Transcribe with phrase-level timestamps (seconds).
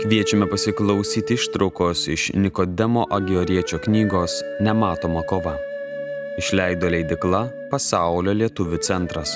[0.00, 4.30] Kviečiame pasiklausyti ištraukos iš Nikodemo Agioriečio knygos
[4.60, 5.58] Nematoma kova.
[6.38, 9.34] Išleido leidikla Pasaulio lietuvių centras.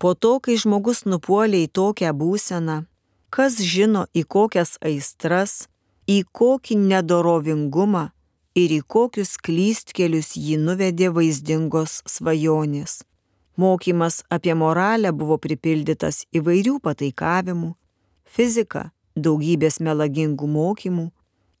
[0.00, 2.80] Po to, kai žmogus nupuolė į tokią būseną,
[3.28, 5.68] kas žino į kokias aistras,
[6.08, 8.08] į kokį nedorovingumą,
[8.54, 13.02] ir į kokius klystkelius jį nuvedė vaizdingos svajonės.
[13.56, 17.74] Mokymas apie moralę buvo pripildytas įvairių pataikavimų,
[18.24, 21.08] fizika daugybės melagingų mokymų,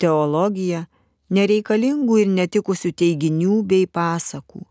[0.00, 0.86] teologija
[1.32, 4.64] nereikalingų ir netikusių teiginių bei pasakų.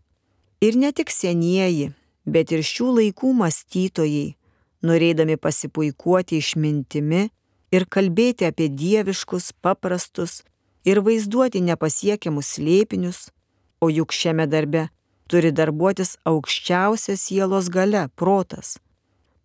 [0.62, 1.92] Ir ne tik senieji,
[2.26, 4.34] bet ir šių laikų mąstytojai,
[4.86, 7.28] norėdami pasipuikuoti išmintimi
[7.74, 10.42] ir kalbėti apie dieviškus, paprastus,
[10.84, 13.30] ir vaizduoti nepasiekiamus slėpinius,
[13.80, 14.88] o juk šiame darbe
[15.30, 18.78] turi darbuotis aukščiausia sielos gale- protas.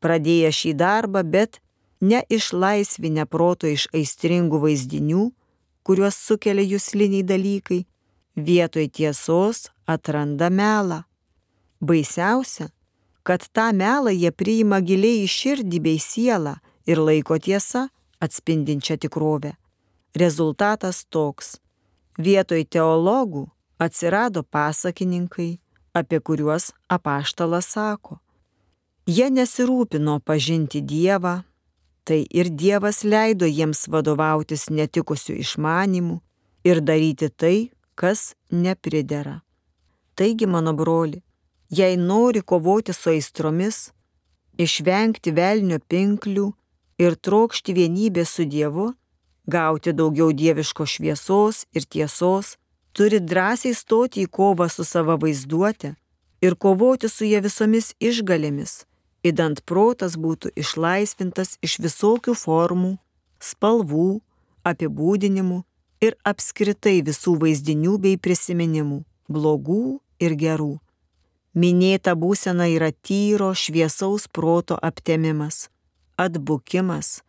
[0.02, 1.60] Pradėję šį darbą, bet
[2.02, 5.32] neišlaisvinę proto iš aistringų vaizdinių,
[5.84, 7.86] kuriuos sukelia jūsliniai dalykai,
[8.36, 11.04] vietoj tiesos atranda melą.
[11.82, 12.70] Baisiausia,
[13.24, 19.56] kad tą melą jie priima giliai į širdį bei sielą ir laiko tiesa atspindinčią tikrovę.
[20.18, 21.60] Rezultatas toks.
[22.18, 23.44] Vietoj teologų
[23.78, 25.60] atsirado pasakininkai,
[25.94, 28.18] apie kuriuos apaštalas sako.
[29.06, 31.36] Jie nesirūpino pažinti Dievą,
[32.04, 36.18] tai ir Dievas leido jiems vadovautis netikusių išmanimų
[36.66, 39.42] ir daryti tai, kas nepridera.
[40.18, 41.22] Taigi, mano broli,
[41.70, 43.92] jei nori kovoti su aistromis,
[44.58, 46.54] išvengti velnio pinklių
[47.06, 48.96] ir trokšti vienybę su Dievu,
[49.48, 52.58] gauti daugiau dieviško šviesos ir tiesos,
[52.92, 55.96] turi drąsiai stoti į kovą su savo vaizduotė
[56.42, 58.86] ir kovoti su jie visomis išgalėmis,
[59.24, 62.98] įdant protas būtų išlaisvintas iš visokių formų,
[63.40, 64.10] spalvų,
[64.68, 65.62] apibūdinimų
[66.04, 69.00] ir apskritai visų vaizdinių bei prisiminimų,
[69.30, 70.76] blogų ir gerų.
[71.58, 75.70] Minėta būsena yra tyro šviesaus proto aptemimas,
[76.18, 77.24] atbukimas,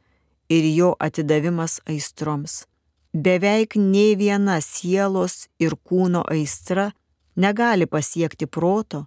[0.48, 2.64] ir jo atidavimas aistroms.
[3.12, 6.91] Beveik nei viena sielos ir kūno aistra
[7.36, 9.06] negali pasiekti proto,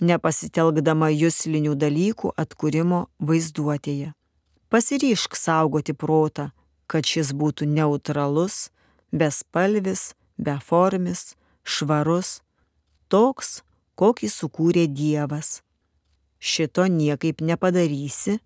[0.00, 4.12] nepasitelkdama jūslinių dalykų atkūrimo vaizduotėje.
[4.68, 6.50] Pasiryšk saugoti protą,
[6.90, 8.70] kad šis būtų neutralus,
[9.12, 12.40] bespalvis, beformis, švarus,
[13.08, 13.62] toks,
[13.94, 15.62] kokį sukūrė Dievas.
[16.38, 18.40] Šito niekaip nepadarysi,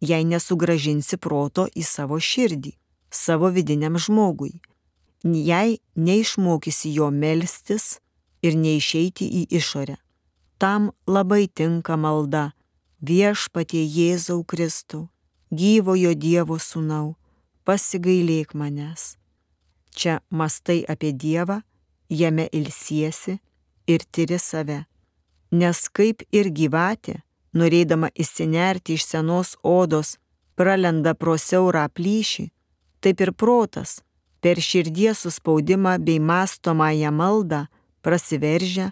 [0.00, 2.72] jei nesugražinsi proto į savo širdį,
[3.10, 4.60] savo vidiniam žmogui,
[5.24, 7.98] jei neišmokysi jo melstis
[8.42, 9.96] ir neišeiti į išorę.
[10.60, 12.50] Tam labai tinka malda
[13.00, 15.08] viešpatie Jėzau Kristau,
[15.50, 17.16] gyvojo Dievo sūnau,
[17.64, 19.16] pasigailėk manęs.
[19.96, 21.60] Čia mastai apie Dievą,
[22.08, 23.38] jame ilsiesi
[23.86, 24.84] ir tyri save.
[25.50, 27.20] Nes kaip ir gyvatė,
[27.56, 30.18] norėdama įsinerti iš senos odos,
[30.54, 32.50] pralenda pro siaurą plyšį,
[33.00, 34.00] taip ir protas
[34.40, 37.66] per širdies suspaudimą bei mastomąją maldą
[38.04, 38.90] prasiveržia,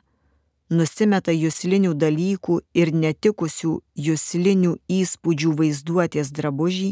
[0.70, 3.72] nusimeta jūslinių dalykų ir netikusių
[4.08, 6.90] jūslinių įspūdžių vaizduotės drabužį,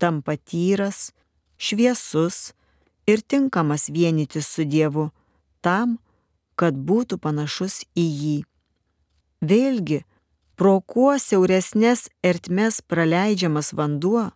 [0.00, 1.12] tampa tyras,
[1.60, 2.54] šviesus
[3.06, 5.10] ir tinkamas vienytis su Dievu
[5.60, 5.98] tam,
[6.56, 8.38] kad būtų panašus į jį.
[9.42, 10.02] Vėlgi,
[10.56, 14.30] Pro kuo siauresnės ertmes praleidžiamas vanduo,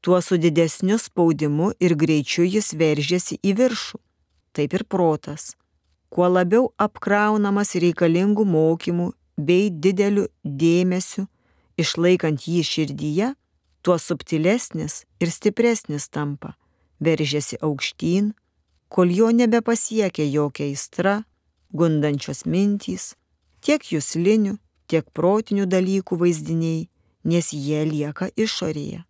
[0.00, 3.98] tuo su didesniu spaudimu ir greičiu jis veržiasi į viršų.
[4.56, 5.54] Taip ir protas.
[6.08, 11.26] Kuo labiau apkraunamas reikalingų mokymų bei dideliu dėmesiu,
[11.76, 13.34] išlaikant jį širdyje,
[13.82, 16.54] tuo subtilesnis ir stipresnis tampa,
[16.98, 18.32] veržiasi aukštyn,
[18.88, 21.14] kol jo nebepasiekia jokia aistra,
[21.76, 23.12] gundančios mintys,
[23.60, 24.56] tiek jūslinių,
[24.88, 26.88] tiek protinių dalykų vaizdiniai,
[27.28, 29.04] nes jie lieka išorėje.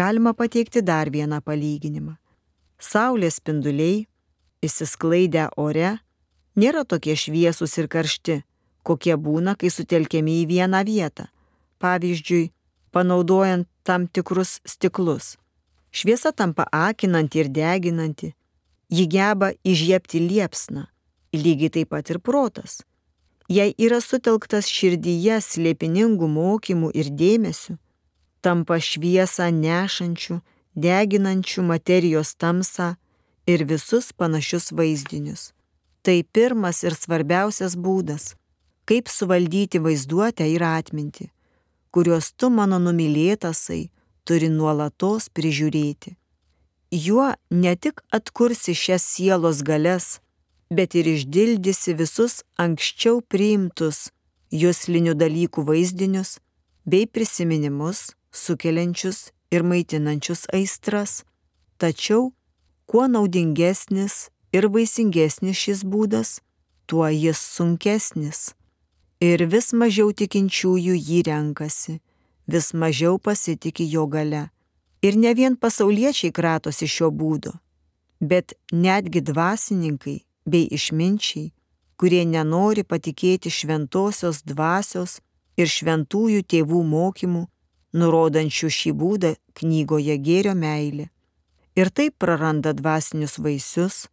[0.00, 2.14] Galima pateikti dar vieną palyginimą.
[2.90, 4.06] Saulės spinduliai,
[4.64, 5.98] įsisklaidę ore,
[6.60, 8.40] nėra tokie šviesus ir karšti,
[8.86, 11.28] kokie būna, kai sutelkiami į vieną vietą.
[11.82, 12.50] Pavyzdžiui,
[12.94, 15.36] panaudojant tam tikrus stiklus.
[15.92, 18.32] Šviesa tampa akinanti ir deginanti,
[18.96, 20.86] ji geba įžiepti liepsną,
[21.34, 22.80] lygiai taip pat ir protas.
[23.50, 27.74] Jei yra sutelktas širdyje slėpiningų mokymų ir dėmesių,
[28.44, 30.40] tampa šviesą nešančių,
[30.74, 32.94] deginančių materijos tamsą
[33.46, 35.50] ir visus panašius vaizdinius.
[36.02, 38.34] Tai pirmas ir svarbiausias būdas,
[38.88, 41.28] kaip suvaldyti vaizduotę ir atmintį,
[41.92, 43.90] kuriuos tu mano numylėtasai
[44.24, 46.16] turi nuolatos prižiūrėti.
[46.90, 50.18] Juo ne tik atkursi šias sielos galės,
[50.70, 54.08] bet ir išdildysi visus anksčiau priimtus
[54.50, 56.38] jūslinių dalykų vaizdinius
[56.86, 61.24] bei prisiminimus, sukeliančius ir maitinančius aistras.
[61.78, 62.32] Tačiau
[62.86, 66.40] kuo naudingesnis ir vaisingesnis šis būdas,
[66.86, 68.54] tuo jis sunkesnis.
[69.20, 72.00] Ir vis mažiau tikinčiųjų jį renkasi,
[72.48, 74.48] vis mažiau pasitikė jo gale.
[75.02, 77.52] Ir ne vien pasauliečiai kratosi šio būdo,
[78.20, 81.52] bet netgi dvasininkai bei išminčiai,
[82.00, 85.20] kurie nenori patikėti šventosios dvasios
[85.56, 87.46] ir šventųjų tėvų mokymų,
[87.92, 91.10] nurodančių šį būdą knygoje gėrio meilė.
[91.78, 94.08] Ir taip praranda dvasinius vaisius,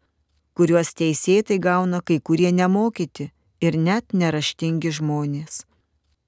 [0.58, 3.32] kuriuos teisėtai gauna kai kurie nemokyti
[3.62, 5.66] ir net neraštingi žmonės.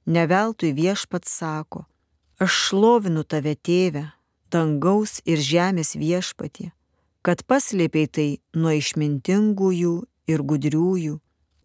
[0.09, 1.85] Neveltui viešpats sako,
[2.41, 4.07] aš šlovinu tave tėvę,
[4.49, 6.71] dangaus ir žemės viešpatie,
[7.21, 9.93] kad paslėpiai tai nuo išmintingųjų
[10.33, 11.19] ir gudriųjų,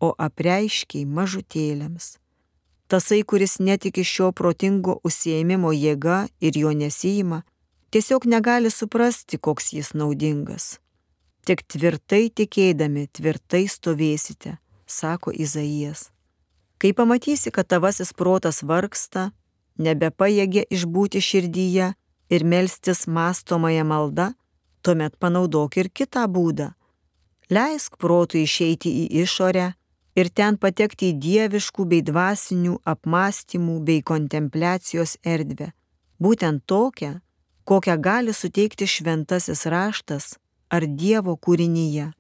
[0.04, 2.18] o apreiškiai mažutėlėms.
[2.94, 7.40] Tasai, kuris netiki šio protingo užsiemimo jėga ir jo nesijima,
[7.90, 10.66] tiesiog negali suprasti, koks jis naudingas.
[11.42, 14.54] Tik tvirtai tikėdami, tvirtai stovėsite,
[14.86, 16.12] sako Izaijas.
[16.78, 19.32] Kai pamatysi, kad tavasis protas vargsta,
[19.74, 21.90] nebepajėgia išbūti širdyje
[22.30, 24.28] ir melstis mastomąją maldą,
[24.86, 26.70] tuomet panaudok ir kitą būdą.
[27.50, 29.72] Leisk protui išeiti į išorę
[30.14, 35.72] ir ten patekti į dieviškų bei dvasinių apmąstymų bei kontempliacijos erdvę.
[36.22, 37.18] Būtent tokią,
[37.64, 40.36] kokią gali suteikti šventasis raštas
[40.70, 42.12] ar Dievo kūrinyje.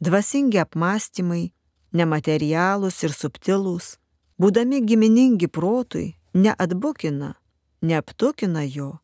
[0.00, 1.50] Dvasingi apmąstymai,
[1.96, 3.96] nematerialūs ir subtilūs,
[4.40, 7.34] būdami giminingi protui, neatbukina,
[7.82, 8.98] neaptukina jo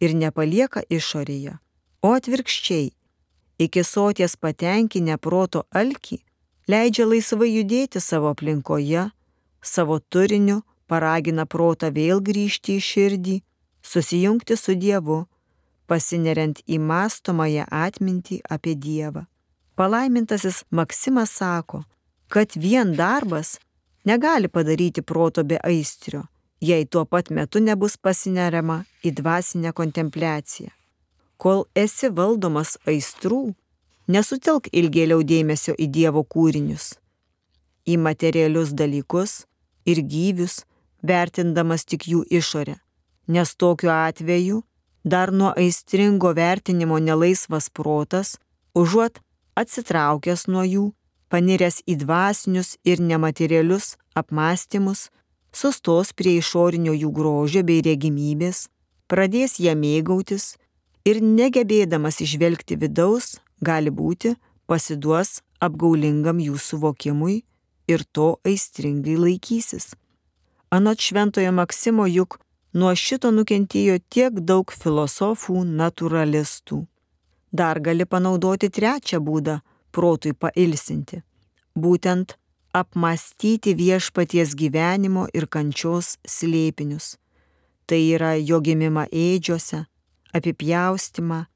[0.00, 1.56] ir nepalieka išorėje,
[2.04, 2.92] o atvirkščiai,
[3.58, 6.20] iki soties patenkinę proto alkį,
[6.68, 9.08] leidžia laisvai judėti savo aplinkoje,
[9.62, 13.36] savo turiniu paragina protą vėl grįžti į širdį,
[13.82, 15.24] susijungti su Dievu
[15.88, 19.24] pasineriant į mastomąją atmintį apie Dievą.
[19.78, 21.84] Palaimintasis Maksimas sako,
[22.28, 23.56] kad vien darbas
[24.04, 26.24] negali padaryti proto be aistrio,
[26.60, 30.72] jei tuo pat metu nebus pasineriama į dvasinę kontempliaciją.
[31.38, 33.54] Kol esi valdomas aistrų,
[34.08, 36.96] nesutelk ilgėliau dėmesio į Dievo kūrinius,
[37.86, 39.44] į materialius dalykus
[39.88, 40.64] ir gyvius,
[41.02, 42.76] vertindamas tik jų išorę,
[43.28, 44.62] nes tokiu atveju
[45.04, 48.36] dar nuo aistringo vertinimo nelaisvas protas,
[48.74, 49.20] užuot
[49.56, 50.86] atsitraukęs nuo jų,
[51.28, 55.08] paniręs į dvasinius ir nematerialius apmąstymus,
[55.52, 58.66] sustos prie išorinio jų grožio bei regimybės,
[59.08, 60.56] pradės ją mėgautis
[61.08, 64.34] ir negebėdamas išvelgti vidaus, gali būti,
[64.66, 67.42] pasiduos apgaulingam jų suvokimui
[67.88, 69.94] ir to aistringai laikysis.
[70.70, 72.38] Anot šventojo Maksimo juk
[72.76, 76.82] Nuo šito nukentėjo tiek daug filosofų, naturalistų.
[77.50, 79.54] Dar gali panaudoti trečią būdą
[79.90, 81.22] protui pailsinti.
[81.72, 82.36] Būtent
[82.76, 87.16] apmastyti viešpaties gyvenimo ir kančios slėpinius.
[87.88, 89.86] Tai yra jo gimimą ėdžiose,
[90.36, 91.46] apipjaustimą,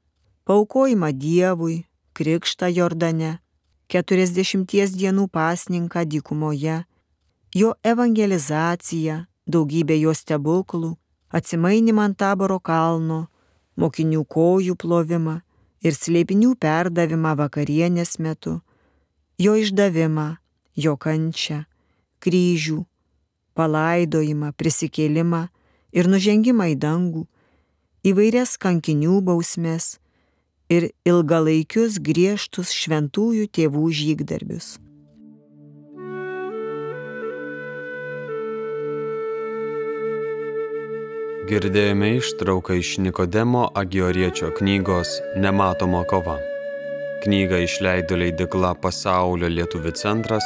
[0.49, 1.83] paukojimą Dievui,
[2.13, 3.39] krikštą Jordane,
[3.91, 6.83] keturiasdešimties dienų pasninką dykumoje,
[7.55, 10.93] jo evangelizaciją, daugybę jo stebuklų,
[11.29, 13.27] atsimainimą ant taboro kalno,
[13.77, 15.39] mokinių kojų plovimą
[15.83, 18.59] ir slėpinių perdavimą vakarienės metu,
[19.37, 20.27] jo išdavimą,
[20.75, 21.63] jo kančią,
[22.23, 22.79] kryžių,
[23.57, 25.47] palaidojimą, prisikėlimą
[25.93, 27.25] ir nužengimą į dangų,
[28.09, 29.97] įvairias kankinių bausmės
[30.73, 34.67] ir ilgalaikius griežtus šventųjų tėvų žygdarbius.
[41.43, 45.09] Girdėjome ištrauką iš Nikodemo Agioriečio knygos
[45.43, 46.37] Nematoma kova.
[47.25, 50.45] Knygą išleido leidikla Pasaulio lietuvių centras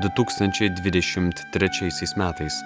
[0.00, 2.56] 2023 metais.